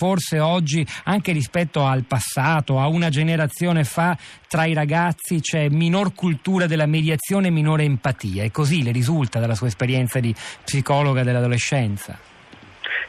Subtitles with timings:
[0.00, 4.16] forse oggi anche rispetto al passato, a una generazione fa,
[4.48, 8.42] tra i ragazzi c'è minor cultura della mediazione e minore empatia.
[8.42, 10.34] È così le risulta dalla sua esperienza di
[10.64, 12.18] psicologa dell'adolescenza?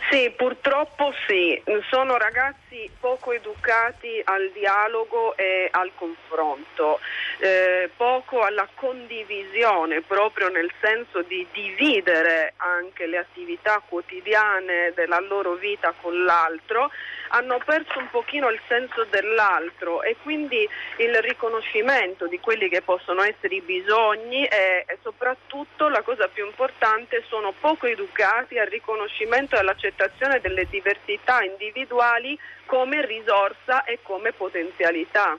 [0.10, 7.00] Sì, purtroppo sì, sono ragazzi poco educati al dialogo e al confronto,
[7.42, 15.56] eh, poco alla condivisione, proprio nel senso di dividere anche le attività quotidiane della loro
[15.56, 16.92] vita con l'altro,
[17.34, 20.68] hanno perso un pochino il senso dell'altro e quindi
[20.98, 26.46] il riconoscimento di quelli che possono essere i bisogni e, e soprattutto la cosa più
[26.46, 34.00] importante sono poco educati al riconoscimento e all'accettazione l'accettazione delle diversità individuali come risorsa e
[34.04, 35.38] come potenzialità.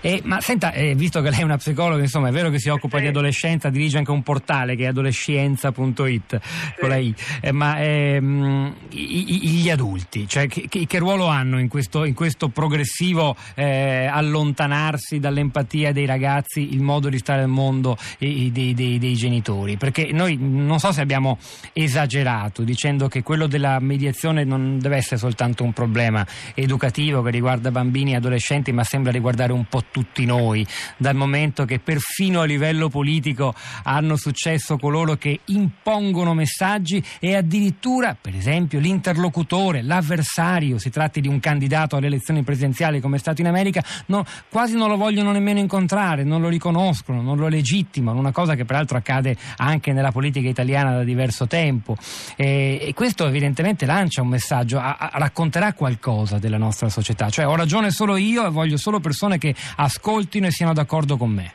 [0.00, 2.68] Eh, ma senta, eh, visto che lei è una psicologa, insomma, è vero che si
[2.68, 3.04] occupa sì.
[3.04, 6.72] di adolescenza, dirige anche un portale che è adolescenza.it sì.
[6.78, 12.04] con la I, eh, ma ehm, gli adulti, cioè, che, che, ruolo hanno in questo,
[12.04, 18.52] in questo progressivo eh, allontanarsi dall'empatia dei ragazzi, il modo di stare al mondo dei,
[18.52, 19.76] dei, dei, dei genitori?
[19.76, 21.38] Perché noi non so se abbiamo
[21.72, 26.24] esagerato dicendo che quello della mediazione non deve essere soltanto un problema
[26.54, 31.64] educativo che riguarda bambini e adolescenti, ma sembra riguardare un po' tutti noi, dal momento
[31.64, 38.78] che perfino a livello politico hanno successo coloro che impongono messaggi e addirittura, per esempio,
[38.78, 43.82] l'interlocutore, l'avversario, si tratti di un candidato alle elezioni presidenziali come è stato in America,
[44.06, 48.54] no, quasi non lo vogliono nemmeno incontrare, non lo riconoscono, non lo legittimano, una cosa
[48.54, 51.96] che peraltro accade anche nella politica italiana da diverso tempo.
[52.36, 57.46] E, e questo evidentemente lancia un messaggio, a, a, racconterà qualcosa della nostra società, cioè
[57.46, 61.52] ho ragione solo io e voglio solo persone che ascoltino e siano d'accordo con me.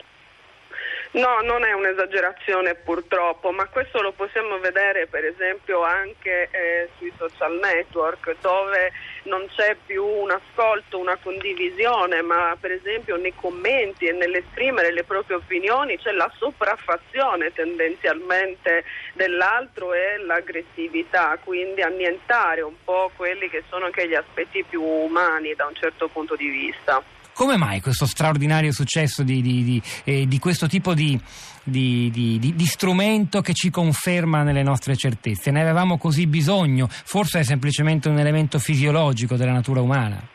[1.14, 7.12] No, non è un'esagerazione purtroppo, ma questo lo possiamo vedere per esempio anche eh, sui
[7.16, 8.90] social network dove
[9.24, 15.04] non c'è più un ascolto, una condivisione, ma per esempio nei commenti e nell'esprimere le
[15.04, 18.82] proprie opinioni c'è la sopraffazione tendenzialmente
[19.12, 25.54] dell'altro e l'aggressività, quindi annientare un po' quelli che sono anche gli aspetti più umani
[25.54, 27.00] da un certo punto di vista.
[27.34, 31.20] Come mai questo straordinario successo di, di, di, eh, di questo tipo di,
[32.64, 35.50] strumento che ci conferma nelle nostre certezze?
[35.50, 36.88] Ne avevamo così bisogno?
[36.88, 40.33] Forse è semplicemente un elemento fisiologico della natura umana?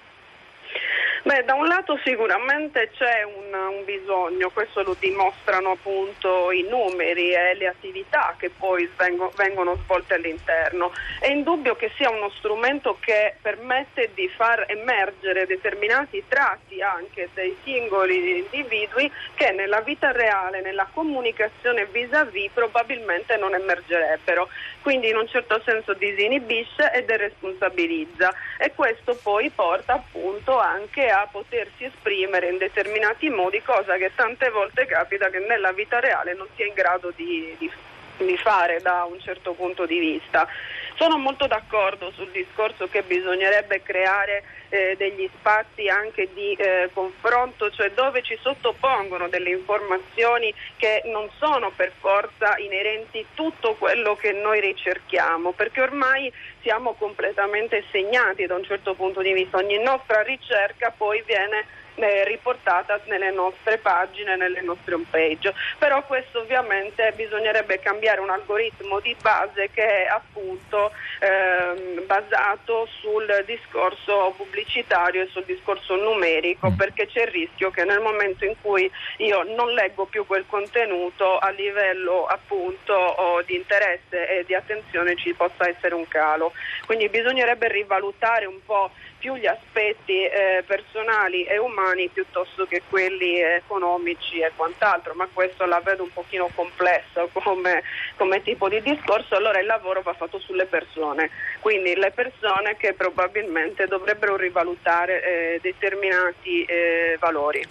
[1.22, 7.34] Beh, da un lato sicuramente c'è un, un, bisogno, questo lo dimostrano appunto i numeri
[7.34, 10.94] e le attività che poi vengo, vengono svolte all'interno.
[11.20, 17.58] È indubbio che sia uno strumento che permette di far emergere determinati tratti anche dei
[17.64, 24.48] singoli individui che nella vita reale, nella comunicazione vis-à-vis probabilmente non emergerebbero.
[24.82, 31.19] Quindi in un certo senso disinibisce e deresponsabilizza e questo poi porta appunto anche a
[31.28, 36.48] potersi esprimere in determinati modi, cosa che tante volte capita che nella vita reale non
[36.56, 37.72] si è in grado di, di,
[38.18, 40.48] di fare da un certo punto di vista.
[40.96, 47.70] Sono molto d'accordo sul discorso che bisognerebbe creare eh, degli spazi anche di eh, confronto,
[47.72, 54.32] cioè dove ci sottopongono delle informazioni che non sono per forza inerenti tutto quello che
[54.32, 56.32] noi ricerchiamo, perché ormai
[56.62, 61.66] siamo completamente segnati da un certo punto di vista, ogni nostra ricerca poi viene
[62.00, 65.54] eh, riportata nelle nostre pagine, nelle nostre home page.
[65.78, 73.44] Però questo ovviamente bisognerebbe cambiare un algoritmo di base che è appunto ehm, basato sul
[73.46, 76.76] discorso pubblicitario e sul discorso numerico, mm.
[76.76, 81.38] perché c'è il rischio che nel momento in cui io non leggo più quel contenuto
[81.38, 86.52] a livello appunto oh, di interesse e di attenzione ci possa essere un calo.
[86.86, 93.38] Quindi bisognerebbe rivalutare un po' più gli aspetti eh, personali e umani piuttosto che quelli
[93.40, 97.84] economici e quant'altro, ma questo la vedo un pochino complesso come,
[98.16, 102.94] come tipo di discorso, allora il lavoro va fatto sulle persone, quindi le persone che
[102.94, 107.66] probabilmente dovrebbero rivalutare eh, determinati eh, valori.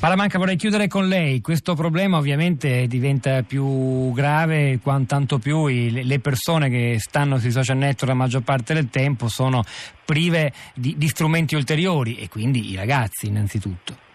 [0.00, 6.68] Malamanca vorrei chiudere con lei, questo problema ovviamente diventa più grave quanto più le persone
[6.70, 9.64] che stanno sui social network la maggior parte del tempo sono
[10.04, 14.07] prive di, di strumenti ulteriori e quindi i ragazzi innanzitutto.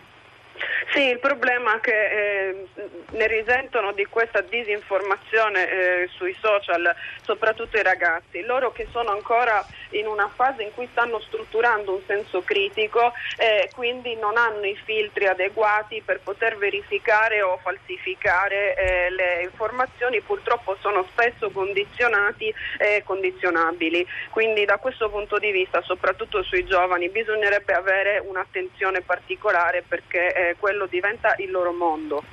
[0.93, 2.67] Sì, il problema è che eh,
[3.13, 6.93] ne risentono di questa disinformazione eh, sui social,
[7.23, 12.01] soprattutto i ragazzi, loro che sono ancora in una fase in cui stanno strutturando un
[12.05, 19.09] senso critico e quindi non hanno i filtri adeguati per poter verificare o falsificare eh,
[19.09, 24.05] le informazioni, purtroppo sono spesso condizionati e condizionabili.
[24.29, 30.55] Quindi da questo punto di vista, soprattutto sui giovani, bisognerebbe avere un'attenzione particolare perché eh,
[30.83, 32.23] quello diventa il loro mondo.